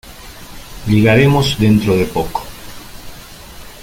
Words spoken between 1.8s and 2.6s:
de poco.